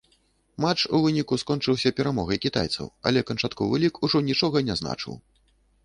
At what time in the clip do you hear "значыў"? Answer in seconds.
4.83-5.13